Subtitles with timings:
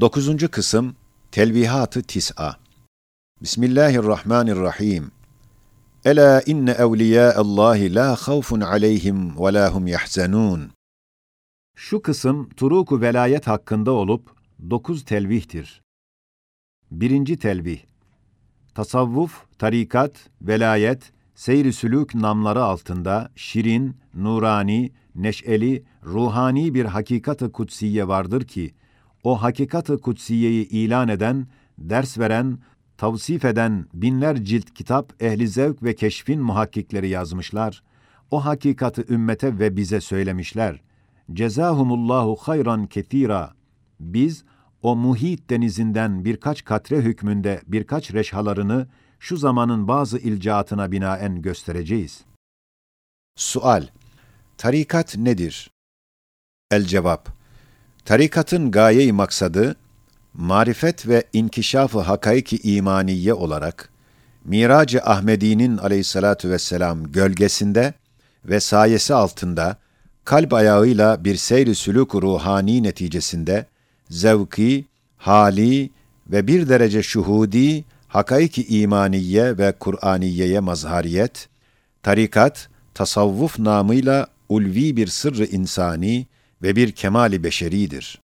[0.00, 0.96] Dokuzuncu kısım
[1.30, 2.56] Telvihat-ı Tis'a.
[3.42, 5.10] Bismillahirrahmanirrahim.
[6.04, 10.70] Ela inne evliyâallâhi la havfun aleyhim ve la hum yahzanûn
[11.76, 14.30] Şu kısım turuku velayet hakkında olup
[14.70, 15.82] dokuz telvihtir.
[16.90, 17.80] Birinci telvih
[18.74, 20.12] Tasavvuf, tarikat,
[20.42, 28.74] velayet, seyri sülük namları altında şirin, nurani, neşeli, ruhani bir hakikat-ı kutsiye vardır ki,
[29.22, 31.46] o hakikat-ı kutsiyeyi ilan eden,
[31.78, 32.58] ders veren,
[32.96, 37.82] tavsif eden binler cilt kitap ehli zevk ve keşfin muhakkikleri yazmışlar.
[38.30, 40.80] O hakikatı ümmete ve bize söylemişler.
[41.32, 43.54] Cezahumullahu hayran ketira.
[44.00, 44.44] Biz
[44.82, 48.88] o muhit denizinden birkaç katre hükmünde birkaç reşhalarını
[49.20, 52.24] şu zamanın bazı ilcaatına binaen göstereceğiz.
[53.36, 53.86] Sual
[54.58, 55.70] Tarikat nedir?
[56.70, 57.41] El cevap
[58.04, 59.76] Tarikatın gaye-i maksadı,
[60.34, 63.88] marifet ve inkişafı hakaiki imaniye olarak,
[64.44, 67.94] Mirac-ı Ahmedi'nin aleyhissalatu vesselam gölgesinde
[68.44, 69.76] ve sayesi altında,
[70.24, 73.66] kalp ayağıyla bir seyri sülük ruhani neticesinde,
[74.10, 74.84] zevki,
[75.16, 75.90] hali
[76.26, 81.48] ve bir derece şuhudi, hakaiki imaniye ve Kur'aniyeye mazhariyet,
[82.02, 86.26] tarikat, tasavvuf namıyla ulvi bir sırrı insani
[86.62, 88.20] ve bir kemali beşeridir.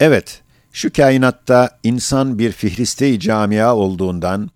[0.00, 4.50] Evet, şu kainatta insan bir fihriste-i camia olduğundan,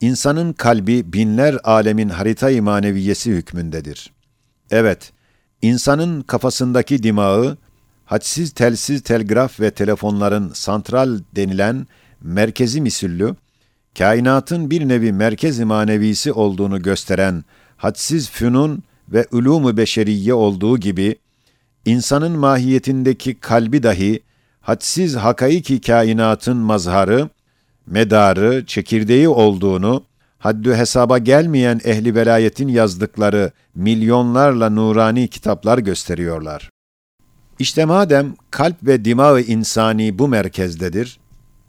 [0.00, 4.12] insanın kalbi binler alemin harita-i maneviyesi hükmündedir.
[4.70, 5.12] Evet,
[5.62, 7.56] insanın kafasındaki dimağı,
[8.04, 11.86] hadsiz telsiz telgraf ve telefonların santral denilen
[12.20, 13.36] merkezi misüllü,
[13.98, 17.44] kainatın bir nevi merkez-i manevisi olduğunu gösteren
[17.76, 21.16] hadsiz fünun ve ulûm-u beşeriye olduğu gibi,
[21.84, 24.20] insanın mahiyetindeki kalbi dahi,
[24.60, 27.28] hadsiz hakaiki kainatın mazharı,
[27.86, 30.04] medarı, çekirdeği olduğunu,
[30.38, 36.70] haddü hesaba gelmeyen ehli velayetin yazdıkları milyonlarla nurani kitaplar gösteriyorlar.
[37.58, 41.18] İşte madem kalp ve dimağı insani bu merkezdedir,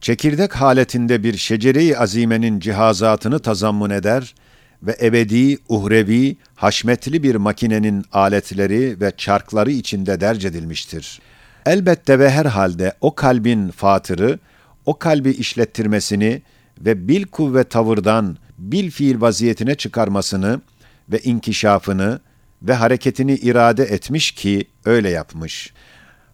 [0.01, 4.35] çekirdek haletinde bir şecere-i azimenin cihazatını tazammun eder
[4.83, 11.21] ve ebedi, uhrevi, haşmetli bir makinenin aletleri ve çarkları içinde derc edilmiştir.
[11.65, 14.39] Elbette ve herhalde o kalbin fatırı,
[14.85, 16.41] o kalbi işlettirmesini
[16.79, 20.61] ve bil kuvve tavırdan bil fiil vaziyetine çıkarmasını
[21.09, 22.19] ve inkişafını
[22.61, 25.73] ve hareketini irade etmiş ki öyle yapmış.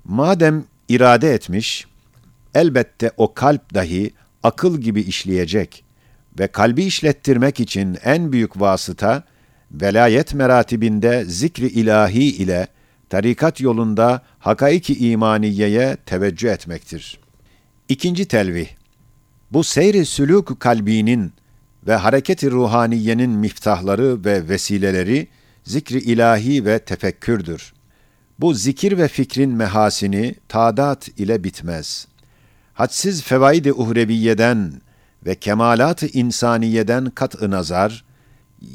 [0.04, 1.88] Madem irade etmiş,
[2.56, 4.14] elbette o kalp dahi
[4.44, 5.84] akıl gibi işleyecek
[6.40, 9.24] ve kalbi işlettirmek için en büyük vasıta,
[9.72, 12.68] velayet meratibinde zikri ilahi ile
[13.10, 17.20] tarikat yolunda hakaiki imaniyeye teveccüh etmektir.
[17.90, 18.68] İkinci telvih,
[19.52, 21.34] bu seyri sülûk kalbinin
[21.88, 25.28] ve hareketi ruhaniyenin miftahları ve vesileleri
[25.64, 27.74] zikri ilahi ve tefekkürdür.
[28.40, 32.08] Bu zikir ve fikrin mehasini tadat ile bitmez.
[32.74, 34.72] Hadsiz fevaid-i uhreviyeden
[35.26, 38.04] ve kemalat-ı insaniyeden kat-ı nazar,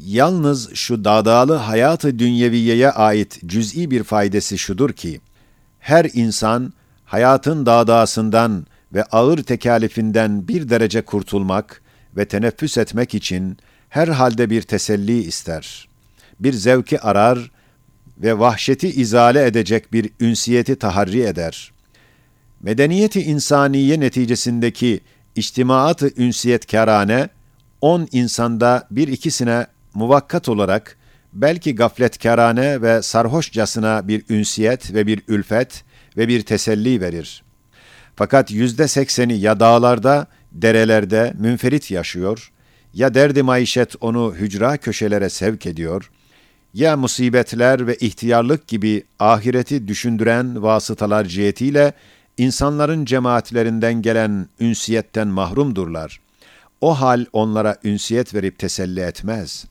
[0.05, 5.21] yalnız şu dağdağlı hayat-ı dünyeviyeye ait cüz'i bir faydası şudur ki,
[5.79, 6.73] her insan
[7.05, 11.81] hayatın dağdağısından ve ağır tekalifinden bir derece kurtulmak
[12.17, 13.57] ve teneffüs etmek için
[13.89, 15.87] her halde bir teselli ister.
[16.39, 17.51] Bir zevki arar
[18.17, 21.71] ve vahşeti izale edecek bir ünsiyeti taharri eder.
[22.61, 25.01] Medeniyeti insaniye neticesindeki
[25.37, 27.29] içtimaat-ı ünsiyetkârane,
[27.81, 30.97] on insanda bir ikisine muvakkat olarak
[31.33, 35.83] belki gafletkârane ve sarhoşcasına bir ünsiyet ve bir ülfet
[36.17, 37.43] ve bir teselli verir.
[38.15, 42.51] Fakat yüzde sekseni ya dağlarda, derelerde münferit yaşıyor,
[42.93, 46.11] ya derdi maişet onu hücra köşelere sevk ediyor,
[46.73, 51.93] ya musibetler ve ihtiyarlık gibi ahireti düşündüren vasıtalar cihetiyle
[52.37, 56.19] insanların cemaatlerinden gelen ünsiyetten mahrumdurlar.
[56.81, 59.65] O hal onlara ünsiyet verip teselli etmez.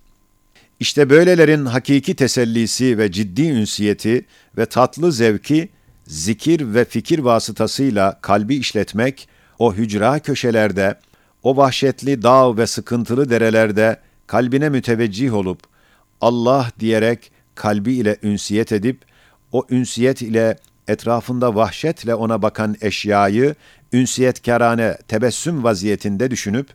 [0.80, 4.26] İşte böylelerin hakiki tesellisi ve ciddi ünsiyeti
[4.58, 5.68] ve tatlı zevki,
[6.06, 10.98] zikir ve fikir vasıtasıyla kalbi işletmek, o hücra köşelerde,
[11.42, 15.60] o vahşetli dağ ve sıkıntılı derelerde kalbine müteveccih olup,
[16.20, 18.98] Allah diyerek kalbi ile ünsiyet edip,
[19.52, 20.56] o ünsiyet ile
[20.88, 23.54] etrafında vahşetle ona bakan eşyayı
[23.92, 26.68] ünsiyetkarane tebessüm vaziyetinde düşünüp,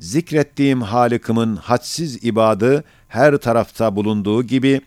[0.00, 4.80] zikrettiğim Halık'ımın hadsiz ibadı her tarafta bulunduğu gibi,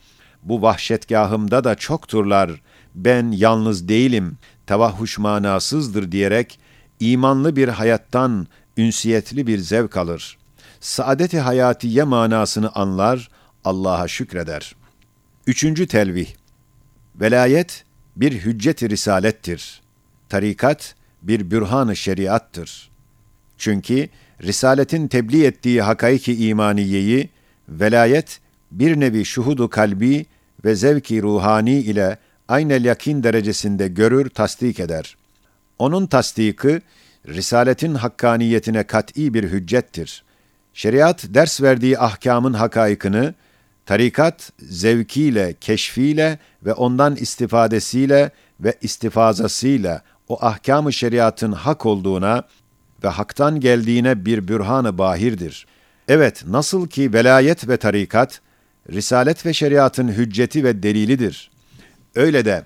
[0.43, 2.51] bu vahşetgahımda da çokturlar,
[2.95, 4.37] ben yalnız değilim,
[4.67, 6.59] tevahhuş manasızdır diyerek,
[6.99, 8.47] imanlı bir hayattan
[8.77, 10.37] ünsiyetli bir zevk alır.
[10.79, 13.29] Saadet-i hayatiye manasını anlar,
[13.65, 14.75] Allah'a şükreder.
[15.47, 16.27] Üçüncü telvih.
[17.15, 17.85] Velayet
[18.21, 19.81] bir hüccet-i risalettir.
[20.29, 22.89] Tarikat bir bürhan-ı şeriattır.
[23.57, 24.09] Çünkü
[24.43, 27.29] risaletin tebliğ ettiği hakaiki imaniyeyi
[27.69, 28.39] velayet
[28.71, 30.25] bir nevi şuhudu kalbi
[30.65, 35.17] ve zevki ruhani ile aynel yakin derecesinde görür, tasdik eder.
[35.79, 36.81] Onun tasdiki,
[37.27, 40.23] risaletin hakkaniyetine kat'i bir hüccettir.
[40.73, 43.33] Şeriat ders verdiği ahkamın hakaikını,
[43.85, 52.43] tarikat zevkiyle, keşfiyle ve ondan istifadesiyle ve istifazasıyla o ahkam-ı şeriatın hak olduğuna
[53.03, 55.67] ve haktan geldiğine bir bürhan-ı bahirdir.
[56.07, 58.41] Evet, nasıl ki velayet ve tarikat,
[58.91, 61.51] risalet ve şeriatın hücceti ve delilidir.
[62.15, 62.65] Öyle de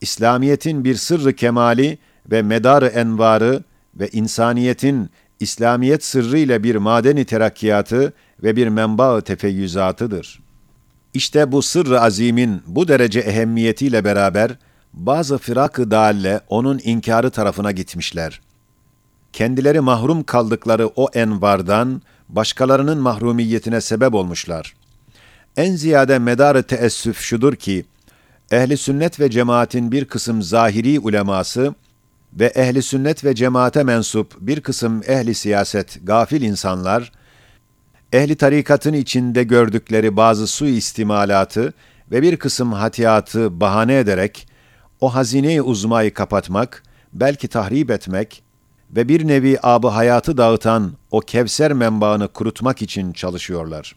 [0.00, 1.98] İslamiyet'in bir sırrı kemali
[2.30, 3.62] ve medarı envarı
[3.94, 5.10] ve insaniyetin
[5.40, 8.12] İslamiyet sırrı ile bir madeni terakkiyatı
[8.42, 10.41] ve bir menba-ı tefeyyüzatıdır.
[11.14, 14.50] İşte bu sırrı azimin bu derece ehemmiyetiyle beraber
[14.92, 18.40] bazı firak-ı dalle onun inkarı tarafına gitmişler.
[19.32, 24.74] Kendileri mahrum kaldıkları o envardan başkalarının mahrumiyetine sebep olmuşlar.
[25.56, 27.84] En ziyade medarı teessüf şudur ki,
[28.50, 31.74] ehli sünnet ve cemaatin bir kısım zahiri uleması
[32.32, 37.12] ve ehli sünnet ve cemaate mensup bir kısım ehli siyaset gafil insanlar,
[38.12, 41.72] ehli tarikatın içinde gördükleri bazı su istimalatı
[42.10, 44.48] ve bir kısım hatiyatı bahane ederek,
[45.00, 46.82] o hazine-i uzmayı kapatmak,
[47.12, 48.42] belki tahrip etmek
[48.90, 53.96] ve bir nevi abı hayatı dağıtan o Kevser menbaını kurutmak için çalışıyorlar.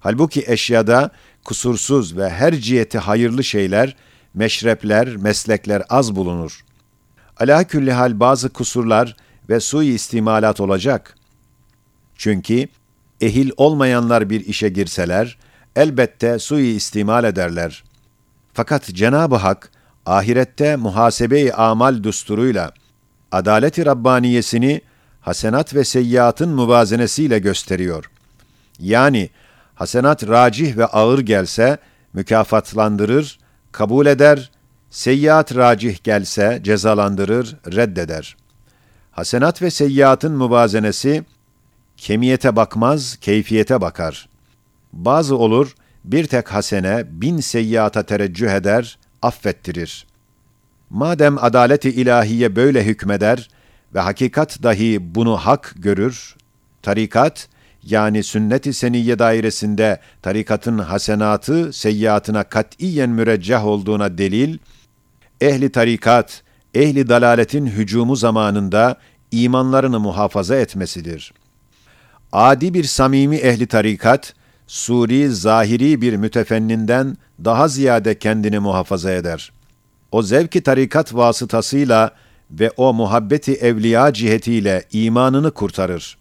[0.00, 1.10] Halbuki eşyada
[1.44, 3.96] kusursuz ve her ciheti hayırlı şeyler,
[4.34, 6.64] meşrepler, meslekler az bulunur.
[7.40, 9.16] Ala külli hal bazı kusurlar
[9.48, 11.16] ve sui istimalat olacak.
[12.16, 12.68] Çünkü
[13.20, 15.38] ehil olmayanlar bir işe girseler,
[15.76, 17.84] elbette sui istimal ederler.
[18.52, 19.70] Fakat Cenab-ı Hak,
[20.06, 22.72] ahirette muhasebe-i amal düsturuyla,
[23.32, 24.80] adaleti Rabbaniyesini
[25.20, 28.10] hasenat ve seyyiatın muvazenesiyle gösteriyor.
[28.80, 29.30] Yani
[29.74, 31.78] hasenat racih ve ağır gelse
[32.12, 33.38] mükafatlandırır,
[33.72, 34.50] kabul eder,
[34.90, 38.36] seyyiat racih gelse cezalandırır, reddeder.
[39.10, 41.24] Hasenat ve seyyiatın muvazenesi
[41.96, 44.28] kemiyete bakmaz, keyfiyete bakar.
[44.92, 50.06] Bazı olur, bir tek hasene bin seyyiata tereccüh eder, affettirir.
[50.90, 53.48] Madem adaleti ilahiye böyle hükmeder
[53.94, 56.36] ve hakikat dahi bunu hak görür,
[56.82, 57.48] tarikat,
[57.82, 64.58] yani sünnet-i seniyye dairesinde tarikatın hasenatı seyyiatına katiyen mürecceh olduğuna delil,
[65.40, 66.42] ehli tarikat,
[66.74, 68.96] ehli dalaletin hücumu zamanında
[69.30, 71.32] imanlarını muhafaza etmesidir.
[72.32, 74.34] Adi bir samimi ehli tarikat,
[74.66, 79.52] suri, zahiri bir mütefenninden daha ziyade kendini muhafaza eder.
[80.12, 82.10] O zevki tarikat vasıtasıyla
[82.50, 86.18] ve o muhabbeti evliya cihetiyle imanını kurtarır.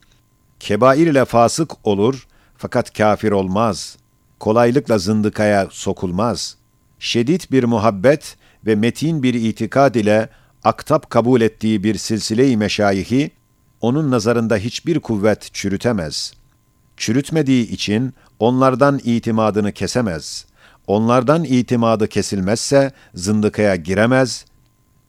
[0.59, 3.97] Kebair ile fasık olur fakat kafir olmaz.
[4.39, 6.57] Kolaylıkla zındıkaya sokulmaz.
[6.99, 10.29] Şedid bir muhabbet ve metin bir itikad ile
[10.63, 13.31] aktap kabul ettiği bir silsile-i meşayihi,
[13.85, 16.33] onun nazarında hiçbir kuvvet çürütemez.
[16.97, 20.45] Çürütmediği için onlardan itimadını kesemez.
[20.87, 24.45] Onlardan itimadı kesilmezse zındıkaya giremez.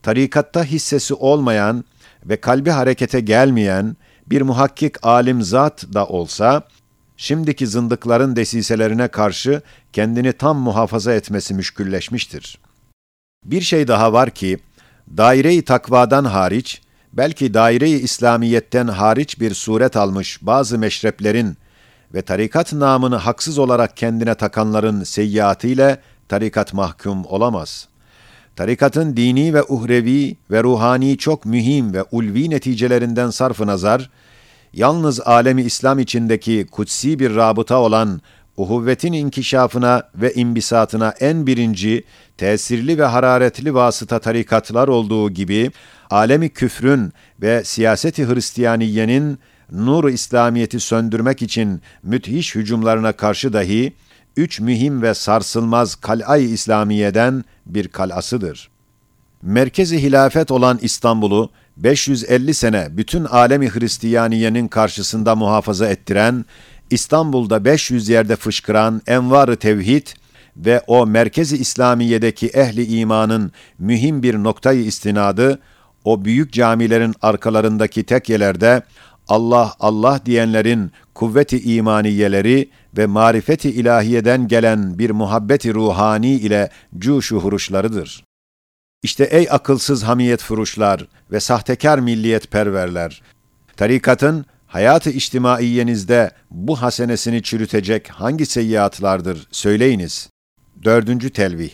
[0.02, 1.84] Tarikatta hissesi olmayan
[2.24, 6.62] ve kalbi harekete gelmeyen bir muhakkik alim zat da olsa,
[7.16, 12.58] şimdiki zındıkların desiselerine karşı kendini tam muhafaza etmesi müşkülleşmiştir.
[13.44, 14.58] Bir şey daha var ki,
[15.16, 16.80] daire-i takvadan hariç,
[17.12, 21.56] belki daire-i İslamiyet'ten hariç bir suret almış bazı meşreplerin
[22.14, 25.98] ve tarikat namını haksız olarak kendine takanların seyyiatıyla
[26.28, 27.88] tarikat mahkum olamaz.
[28.56, 34.10] Tarikatın dini ve uhrevi ve ruhani çok mühim ve ulvi neticelerinden sarf nazar,
[34.72, 38.20] yalnız alemi İslam içindeki kutsi bir rabıta olan
[38.56, 42.04] uhuvvetin inkişafına ve imbisatına en birinci,
[42.36, 45.70] tesirli ve hararetli vasıta tarikatlar olduğu gibi,
[46.10, 49.38] alemi küfrün ve siyaseti Hristiyaniyenin
[49.72, 53.92] nur İslamiyeti söndürmek için müthiş hücumlarına karşı dahi,
[54.36, 58.70] üç mühim ve sarsılmaz kal'ay İslamiye'den bir kal'asıdır.
[59.42, 66.44] Merkezi hilafet olan İstanbul'u 550 sene bütün alemi Hristiyaniyenin karşısında muhafaza ettiren,
[66.90, 70.06] İstanbul'da 500 yerde fışkıran envar-ı tevhid
[70.56, 75.60] ve o merkezi İslamiye'deki ehli imanın mühim bir noktayı istinadı,
[76.04, 78.82] o büyük camilerin arkalarındaki tekyelerde
[79.28, 88.24] Allah Allah diyenlerin kuvveti imaniyeleri ve marifeti ilahiyeden gelen bir muhabbeti ruhani ile cuşu huruşlarıdır.
[89.02, 93.22] İşte ey akılsız hamiyet furuşlar ve sahtekar milliyet perverler,
[93.76, 100.30] tarikatın hayatı içtimaiyenizde bu hasenesini çürütecek hangi seyyiatlardır söyleyiniz.
[100.84, 101.70] Dördüncü telvih.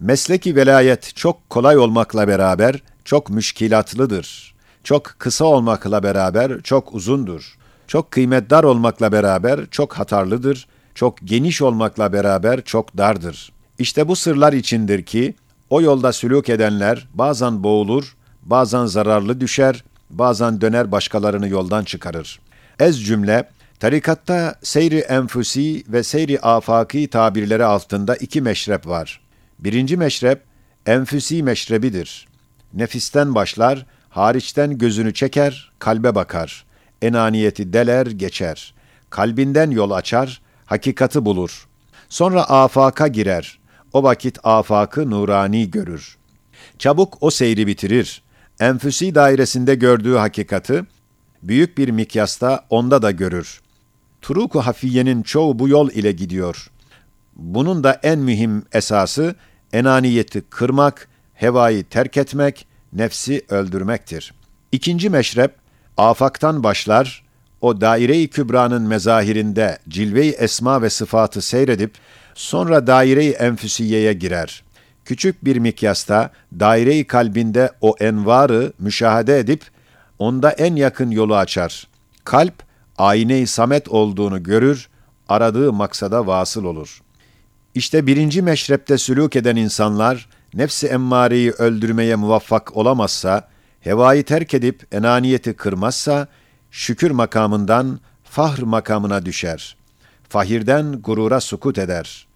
[0.00, 4.54] Mesleki velayet çok kolay olmakla beraber çok müşkilatlıdır.
[4.84, 7.58] Çok kısa olmakla beraber çok uzundur.
[7.86, 10.68] Çok kıymetdar olmakla beraber çok hatarlıdır.
[10.94, 13.52] Çok geniş olmakla beraber çok dardır.
[13.78, 15.34] İşte bu sırlar içindir ki
[15.70, 22.40] o yolda sülük edenler bazen boğulur, bazen zararlı düşer, bazen döner başkalarını yoldan çıkarır.
[22.80, 23.48] Ez cümle,
[23.80, 29.20] tarikatta seyri enfusi ve seyri afaki tabirleri altında iki meşrep var.
[29.58, 30.42] Birinci meşrep,
[30.86, 32.28] enfüsi meşrebidir.
[32.74, 36.64] Nefisten başlar, hariçten gözünü çeker, kalbe bakar.
[37.02, 38.74] Enaniyeti deler, geçer.
[39.10, 41.68] Kalbinden yol açar, hakikati bulur.
[42.08, 43.58] Sonra afaka girer.
[43.92, 46.16] O vakit afakı nurani görür.
[46.78, 48.22] Çabuk o seyri bitirir.
[48.60, 50.84] Enfüsi dairesinde gördüğü hakikati,
[51.42, 53.60] büyük bir mikyasta onda da görür.
[54.22, 56.70] Turuku hafiyenin çoğu bu yol ile gidiyor.
[57.36, 59.34] Bunun da en mühim esası,
[59.72, 64.34] enaniyeti kırmak, hevayı terk etmek, nefsi öldürmektir.
[64.72, 65.54] İkinci meşrep,
[65.96, 67.24] afaktan başlar,
[67.60, 71.94] o daire-i kübranın mezahirinde cilve-i esma ve sıfatı seyredip,
[72.34, 74.62] sonra daire-i enfüsiyeye girer.
[75.10, 79.62] Küçük bir mikyasta daire-i kalbinde o envarı müşahede edip,
[80.18, 81.88] onda en yakın yolu açar.
[82.24, 82.54] Kalp,
[82.98, 84.88] ayne-i samet olduğunu görür,
[85.28, 87.00] aradığı maksada vasıl olur.
[87.74, 93.48] İşte birinci meşrepte sülük eden insanlar, nefsi emmareyi öldürmeye muvaffak olamazsa,
[93.80, 96.26] hevayı terk edip enaniyeti kırmazsa,
[96.70, 99.76] şükür makamından fahr makamına düşer.
[100.28, 102.29] Fahirden gurura sukut eder.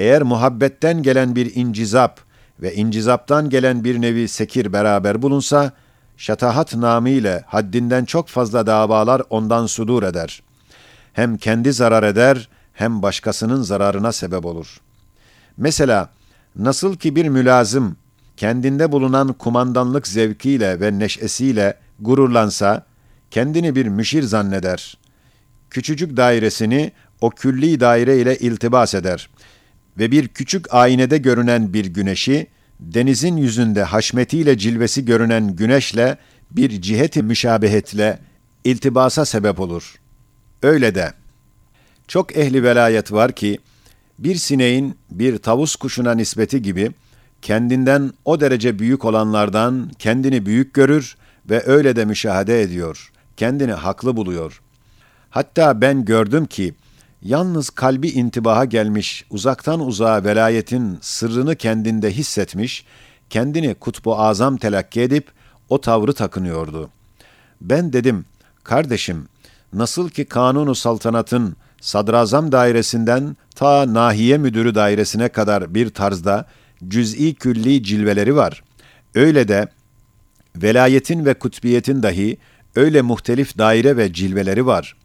[0.00, 2.20] Eğer muhabbetten gelen bir incizap
[2.62, 5.72] ve incizaptan gelen bir nevi sekir beraber bulunsa,
[6.16, 10.42] şatahat namıyla haddinden çok fazla davalar ondan sudur eder.
[11.12, 14.80] Hem kendi zarar eder, hem başkasının zararına sebep olur.
[15.56, 16.08] Mesela,
[16.56, 17.96] nasıl ki bir mülazım,
[18.36, 22.86] kendinde bulunan kumandanlık zevkiyle ve neşesiyle gururlansa,
[23.30, 24.98] kendini bir müşir zanneder.
[25.70, 29.28] Küçücük dairesini o külli daire ile iltibas eder
[29.98, 32.46] ve bir küçük aynede görünen bir güneşi,
[32.80, 36.16] denizin yüzünde haşmetiyle cilvesi görünen güneşle
[36.50, 38.18] bir ciheti müşabehetle
[38.64, 39.94] iltibasa sebep olur.
[40.62, 41.12] Öyle de,
[42.08, 43.58] çok ehli velayet var ki,
[44.18, 46.90] bir sineğin bir tavus kuşuna nispeti gibi,
[47.42, 51.16] kendinden o derece büyük olanlardan kendini büyük görür
[51.50, 53.12] ve öyle de müşahede ediyor.
[53.36, 54.60] Kendini haklı buluyor.
[55.30, 56.74] Hatta ben gördüm ki,
[57.22, 62.84] yalnız kalbi intibaha gelmiş, uzaktan uzağa velayetin sırrını kendinde hissetmiş,
[63.30, 65.28] kendini kutbu azam telakki edip
[65.68, 66.90] o tavrı takınıyordu.
[67.60, 68.24] Ben dedim,
[68.64, 69.28] kardeşim,
[69.72, 76.46] nasıl ki kanunu saltanatın sadrazam dairesinden ta nahiye müdürü dairesine kadar bir tarzda
[76.88, 78.62] cüz'i külli cilveleri var.
[79.14, 79.68] Öyle de
[80.56, 82.38] velayetin ve kutbiyetin dahi
[82.76, 84.96] öyle muhtelif daire ve cilveleri var.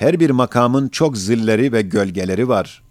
[0.00, 2.82] Her bir makamın çok zilleri ve gölgeleri var.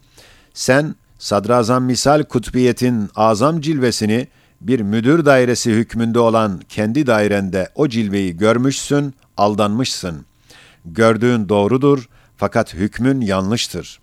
[0.53, 4.27] Sen sadrazam misal kutbiyetin azam cilvesini
[4.61, 10.25] bir müdür dairesi hükmünde olan kendi dairende o cilveyi görmüşsün, aldanmışsın.
[10.85, 13.99] Gördüğün doğrudur fakat hükmün yanlıştır.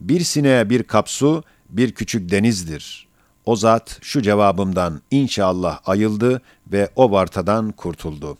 [0.00, 3.08] Bir sineğe bir kapsu, bir küçük denizdir.
[3.44, 8.38] O zat şu cevabımdan inşallah ayıldı ve o vartadan kurtuldu.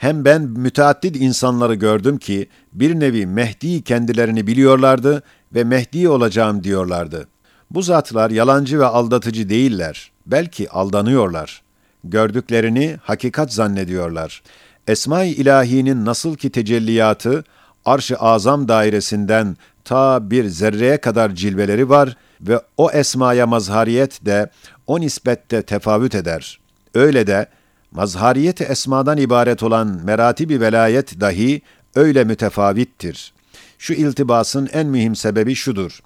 [0.00, 5.22] Hem ben müteaddit insanları gördüm ki bir nevi Mehdi kendilerini biliyorlardı
[5.54, 7.28] ve Mehdi olacağım diyorlardı.
[7.70, 10.12] Bu zatlar yalancı ve aldatıcı değiller.
[10.26, 11.62] Belki aldanıyorlar.
[12.04, 14.42] Gördüklerini hakikat zannediyorlar.
[14.86, 17.44] Esma-i İlahi'nin nasıl ki tecelliyatı,
[17.84, 24.50] arş-ı azam dairesinden ta bir zerreye kadar cilveleri var ve o esmaya mazhariyet de
[24.86, 26.60] o nispette tefavüt eder.
[26.94, 27.46] Öyle de
[27.92, 31.62] mazhariyet esmadan ibaret olan meratibi velayet dahi
[31.94, 33.32] öyle mütefavittir.
[33.78, 36.00] Şu iltibasın en mühim sebebi şudur.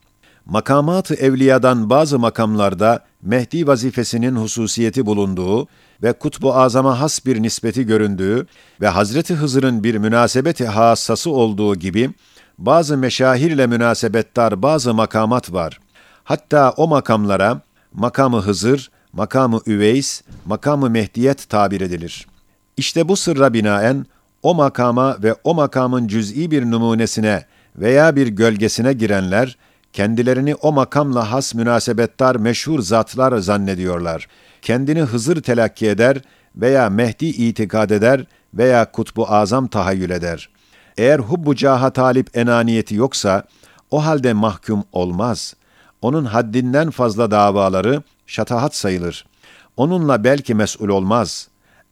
[0.46, 5.68] Makamat-ı evliyadan bazı makamlarda Mehdi vazifesinin hususiyeti bulunduğu
[6.02, 8.46] ve kutbu azama has bir nispeti göründüğü
[8.80, 12.10] ve Hazreti Hızır'ın bir münasebeti hassası olduğu gibi
[12.58, 15.80] bazı meşahirle münasebettar bazı makamat var.
[16.24, 17.60] Hatta o makamlara
[17.92, 22.26] makamı Hızır, makamı üveys, makamı mehdiyet tabir edilir.
[22.76, 24.06] İşte bu sırra binaen
[24.42, 27.44] o makama ve o makamın cüz'i bir numunesine
[27.76, 29.56] veya bir gölgesine girenler,
[29.92, 34.28] kendilerini o makamla has münasebettar meşhur zatlar zannediyorlar.
[34.62, 36.20] Kendini Hızır telakki eder
[36.56, 40.48] veya Mehdi itikad eder veya kutbu azam tahayyül eder.
[40.96, 43.44] Eğer hubbu caha talip enaniyeti yoksa,
[43.90, 45.54] o halde mahkum olmaz.
[46.02, 49.26] Onun haddinden fazla davaları şatahat sayılır.
[49.76, 51.48] Onunla belki mesul olmaz.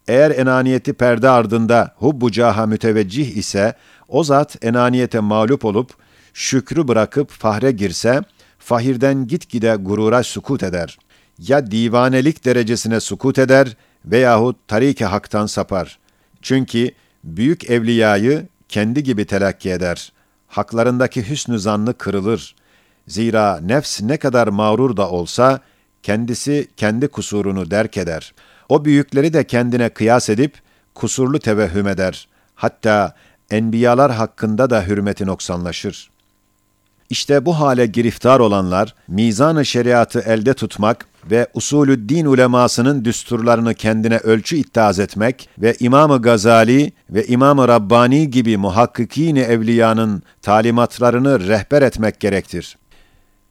[0.07, 3.73] Eğer enaniyeti perde ardında hubbu caha müteveccih ise,
[4.07, 5.91] o zat enaniyete mağlup olup,
[6.33, 8.21] şükrü bırakıp fahre girse,
[8.59, 10.97] fahirden gitgide gurura sukut eder.
[11.39, 15.99] Ya divanelik derecesine sukut eder veyahut tarik-i haktan sapar.
[16.41, 16.91] Çünkü
[17.23, 20.11] büyük evliyayı kendi gibi telakki eder.
[20.47, 22.55] Haklarındaki hüsnü zannı kırılır.
[23.07, 25.59] Zira nefs ne kadar mağrur da olsa,
[26.03, 28.33] kendisi kendi kusurunu derk eder.
[28.69, 30.53] O büyükleri de kendine kıyas edip,
[30.95, 32.27] kusurlu tevehhüm eder.
[32.55, 33.15] Hatta
[33.51, 36.09] enbiyalar hakkında da hürmeti noksanlaşır.
[37.09, 44.17] İşte bu hale giriftar olanlar, mizan-ı şeriatı elde tutmak ve usulü din ulemasının düsturlarını kendine
[44.17, 52.19] ölçü ittihaz etmek ve İmam-ı Gazali ve İmam-ı Rabbani gibi muhakkikîn evliyanın talimatlarını rehber etmek
[52.19, 52.77] gerektir.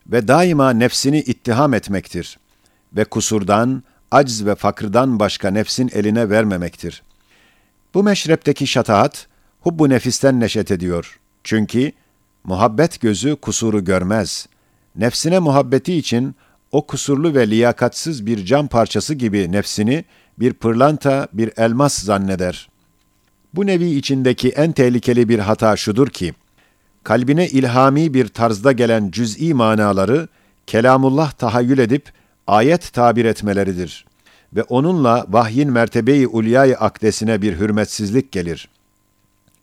[0.06, 2.38] Ve daima nefsini ittiham etmektir.
[2.96, 7.02] Ve kusurdan, acz ve fakırdan başka nefsin eline vermemektir.
[7.94, 9.26] Bu meşrepteki şataat,
[9.60, 11.20] hubbu nefisten neşet ediyor.
[11.44, 11.92] Çünkü
[12.44, 14.46] muhabbet gözü kusuru görmez.
[14.96, 16.34] Nefsine muhabbeti için
[16.72, 20.04] o kusurlu ve liyakatsız bir cam parçası gibi nefsini
[20.38, 22.68] bir pırlanta, bir elmas zanneder.
[23.54, 26.34] Bu nevi içindeki en tehlikeli bir hata şudur ki,
[27.04, 30.28] kalbine ilhami bir tarzda gelen cüz'i manaları,
[30.66, 32.12] kelamullah tahayyül edip
[32.46, 34.04] ayet tabir etmeleridir.
[34.52, 38.68] Ve onunla vahyin mertebeyi ulyayı akdesine bir hürmetsizlik gelir.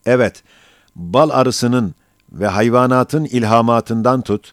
[0.06, 0.42] Evet,
[0.96, 1.94] bal arısının
[2.32, 4.52] ve hayvanatın ilhamatından tut,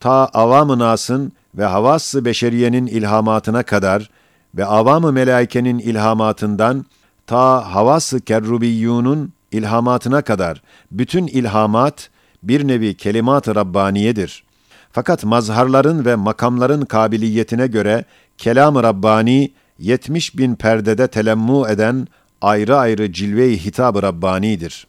[0.00, 4.10] ta avam-ı nasın ve havas-ı beşeriyenin ilhamatına kadar
[4.54, 6.86] ve avam-ı melaikenin ilhamatından
[7.26, 12.10] ta havas-ı kerrubiyyunun ilhamatına kadar bütün ilhamat
[12.42, 14.44] bir nevi kelimat-ı Rabbaniyedir.
[14.92, 18.04] Fakat mazharların ve makamların kabiliyetine göre
[18.38, 22.08] kelam-ı Rabbani 70 bin perdede telemmu eden
[22.40, 24.86] ayrı ayrı cilve-i hitab-ı Rabbani'dir.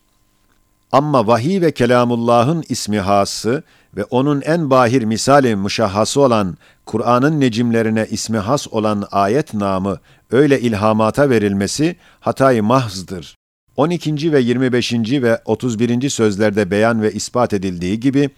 [0.91, 3.63] Ama vahiy ve kelamullahın ismi hası
[3.97, 9.99] ve onun en bahir misali müşahhası olan Kur'an'ın necimlerine ismi has olan ayet namı
[10.31, 13.38] öyle ilhamata verilmesi hatayı mahzdır.
[13.79, 14.31] 12.
[14.33, 14.93] ve 25.
[14.93, 16.09] ve 31.
[16.09, 18.29] sözlerde beyan ve ispat edildiği gibi,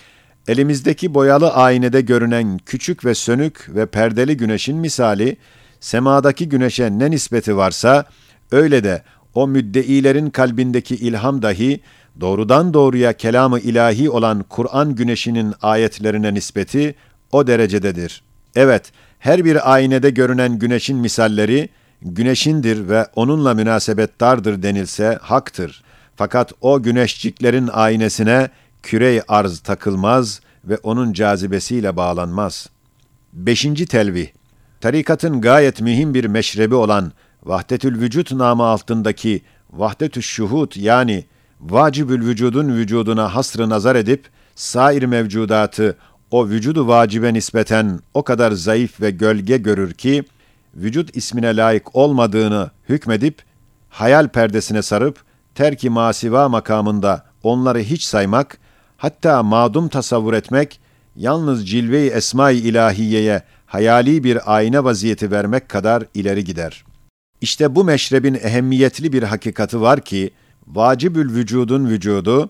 [0.48, 5.38] elimizdeki boyalı aynede görünen küçük ve sönük ve perdeli güneşin misali,
[5.80, 8.06] semadaki güneşe ne nispeti varsa,
[8.52, 11.80] öyle de o müddeilerin kalbindeki ilham dahi,
[12.20, 16.96] doğrudan doğruya kelamı ilahi olan Kur'an güneşinin ayetlerine nispeti
[17.32, 18.24] o derecededir.
[18.56, 21.70] Evet, her bir aynede görünen güneşin misalleri,
[22.02, 25.84] güneşindir ve onunla münasebettardır denilse haktır.
[26.16, 28.50] Fakat o güneşciklerin aynesine
[28.84, 32.70] kürey arz takılmaz ve onun cazibesiyle bağlanmaz.
[33.34, 34.28] Beşinci telvih
[34.82, 37.12] Tarikatın gayet mühim bir meşrebi olan
[37.44, 41.26] Vahdetül Vücut namı altındaki Vahdetü Şuhud yani
[41.62, 45.98] vacibül vücudun vücuduna hasrı nazar edip, sair mevcudatı
[46.32, 50.24] o vücudu vacibe nispeten o kadar zayıf ve gölge görür ki,
[50.76, 53.44] vücut ismine layık olmadığını hükmedip,
[53.90, 55.24] hayal perdesine sarıp,
[55.56, 58.58] terki masiva makamında onları hiç saymak,
[58.98, 60.80] hatta madum tasavvur etmek,
[61.16, 66.84] yalnız cilve-i esma-i ilahiyeye hayali bir ayna vaziyeti vermek kadar ileri gider.
[67.42, 70.32] İşte bu meşrebin ehemmiyetli bir hakikati var ki,
[70.68, 72.50] vacibül vücudun vücudu,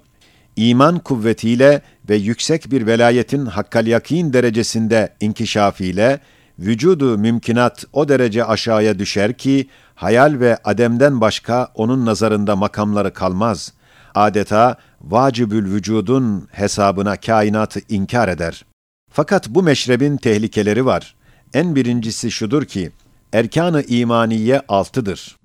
[0.56, 6.20] iman kuvvetiyle ve yüksek bir velayetin hakkal yakin derecesinde inkişafiyle,
[6.62, 13.74] vücudu mümkinat o derece aşağıya düşer ki, hayal ve ademden başka onun nazarında makamları kalmaz.
[14.15, 18.65] Adeta vacibül vücudun hesabına kainatı inkar eder.
[19.12, 21.15] Fakat bu meşrebin tehlikeleri var.
[21.54, 22.91] En birincisi şudur ki,
[23.34, 25.38] erkanı imaniye altıdır.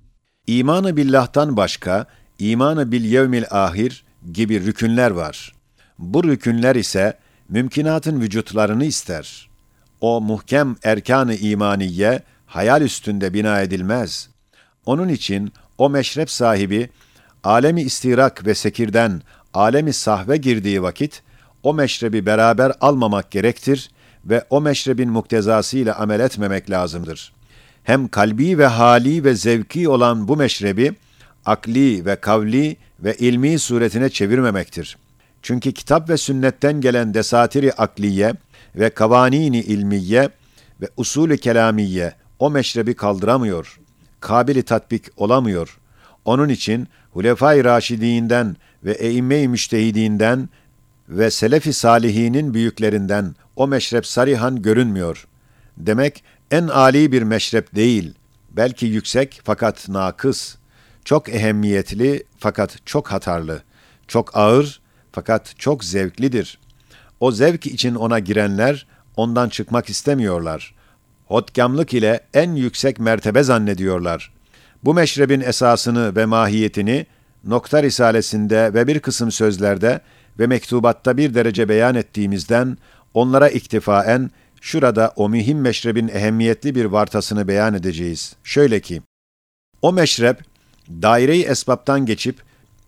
[0.47, 2.05] İmanı billah'tan başka,
[2.39, 4.03] imanı bil yevmil ahir
[4.33, 5.53] gibi rükünler var.
[5.99, 7.17] Bu rükünler ise
[7.49, 9.49] mümkinatın vücutlarını ister.
[10.01, 14.29] O muhkem erkanı imaniye hayal üstünde bina edilmez.
[14.85, 16.89] Onun için o meşrep sahibi
[17.43, 19.21] alemi istirak ve sekirden
[19.53, 21.23] alemi sahve girdiği vakit
[21.63, 23.91] o meşrebi beraber almamak gerektir
[24.25, 27.33] ve o meşrebin muktezasıyla amel etmemek lazımdır.
[27.83, 30.93] hem kalbi ve hali ve zevki olan bu meşrebi,
[31.45, 34.97] akli ve kavli ve ilmi suretine çevirmemektir.
[35.41, 38.33] Çünkü kitap ve sünnetten gelen desatiri akliye
[38.77, 40.29] ve kavanini ilmiye
[40.81, 43.79] ve usulü kelamiye o meşrebi kaldıramıyor.
[44.19, 45.77] Kabili tatbik olamıyor.
[46.25, 50.49] Onun için Hulefai Raşidiğinden ve Eimme-i Müştehidinden
[51.09, 55.27] ve Selefi Salihinin büyüklerinden o meşrep sarihan görünmüyor.
[55.77, 58.13] Demek en âli bir meşrep değil,
[58.51, 60.55] belki yüksek fakat nakıs,
[61.05, 63.63] çok ehemmiyetli fakat çok hatarlı,
[64.07, 66.59] çok ağır fakat çok zevklidir.
[67.19, 70.75] O zevk için ona girenler ondan çıkmak istemiyorlar.
[71.25, 74.33] Hotkamlık ile en yüksek mertebe zannediyorlar.
[74.83, 77.05] Bu meşrebin esasını ve mahiyetini
[77.43, 80.01] Nokta Risalesinde ve bir kısım sözlerde
[80.39, 82.77] ve mektubatta bir derece beyan ettiğimizden
[83.13, 88.35] onlara iktifaen şurada o mühim meşrebin ehemmiyetli bir vartasını beyan edeceğiz.
[88.43, 89.01] Şöyle ki,
[89.81, 90.39] o meşrep,
[90.89, 92.41] daire-i esbaptan geçip,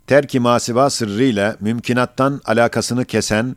[0.06, 3.56] terk-i masiva sırrıyla mümkinattan alakasını kesen,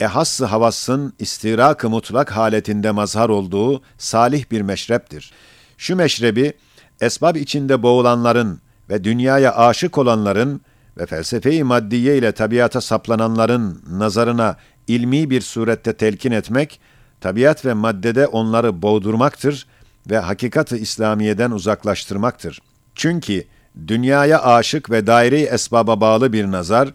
[0.00, 5.32] ehassı havassın istirak-ı mutlak haletinde mazhar olduğu salih bir meşreptir.
[5.78, 6.52] Şu meşrebi,
[7.00, 10.60] esbab içinde boğulanların ve dünyaya aşık olanların
[10.98, 14.56] ve felsefe-i maddiye ile tabiata saplananların nazarına
[14.88, 16.80] ilmi bir surette telkin etmek,
[17.20, 19.66] tabiat ve maddede onları boğdurmaktır
[20.10, 22.62] ve hakikati İslamiye'den uzaklaştırmaktır.
[22.94, 23.44] Çünkü
[23.86, 26.88] dünyaya aşık ve daire-i esbaba bağlı bir nazar,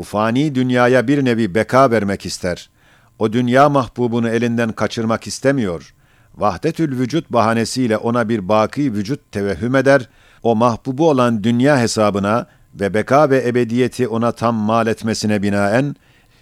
[0.00, 2.70] bu fani dünyaya bir nevi beka vermek ister.
[3.18, 5.94] O dünya mahbubunu elinden kaçırmak istemiyor.
[6.34, 10.08] Vahdetül vücut bahanesiyle ona bir baki vücut tevehhüm eder,
[10.42, 15.96] o mahbubu olan dünya hesabına ve beka ve ebediyeti ona tam mal etmesine binaen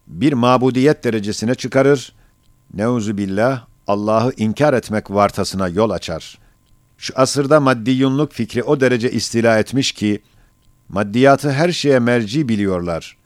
[0.06, 2.12] bir mabudiyet derecesine çıkarır,
[2.74, 6.38] neuzu billah Allah'ı inkar etmek vartasına yol açar.
[6.98, 10.22] Şu asırda maddiyunluk fikri o derece istila etmiş ki,
[10.88, 13.17] maddiyatı her şeye merci biliyorlar.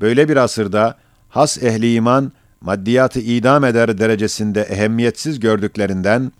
[0.00, 6.32] Böyle bir asırda has ehli iman maddiyatı idam eder derecesinde ehemmiyetsiz gördüklerinden,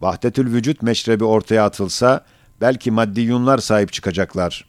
[0.00, 2.24] vahdetül vücut meşrebi ortaya atılsa,
[2.60, 4.64] belki maddiyunlar sahip çıkacaklar.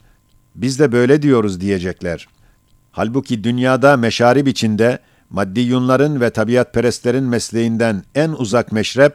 [0.55, 2.27] Biz de böyle diyoruz diyecekler.
[2.91, 9.13] Halbuki dünyada meşarib içinde maddiyunların ve tabiatperestlerin mesleğinden en uzak meşrep,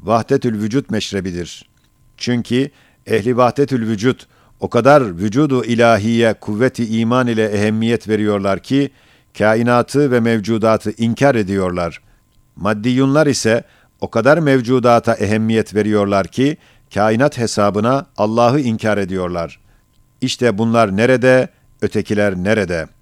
[0.00, 1.68] vahdetül vücut meşrebidir.
[2.16, 2.70] Çünkü
[3.06, 4.26] ehli vahdetül vücut
[4.62, 8.90] o kadar vücudu ilahiye kuvveti iman ile ehemmiyet veriyorlar ki,
[9.38, 12.02] kainatı ve mevcudatı inkar ediyorlar.
[12.56, 13.64] Maddiyunlar ise
[14.00, 16.56] o kadar mevcudata ehemmiyet veriyorlar ki,
[16.94, 19.60] kainat hesabına Allah'ı inkar ediyorlar.
[20.20, 21.48] İşte bunlar nerede,
[21.82, 23.01] ötekiler nerede?''